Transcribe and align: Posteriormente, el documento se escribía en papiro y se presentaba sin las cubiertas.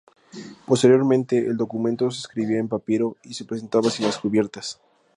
Posteriormente, 0.65 1.37
el 1.37 1.57
documento 1.57 2.09
se 2.09 2.21
escribía 2.21 2.57
en 2.57 2.67
papiro 2.67 3.17
y 3.21 3.35
se 3.35 3.45
presentaba 3.45 3.91
sin 3.91 4.07
las 4.07 4.17
cubiertas. 4.17 4.79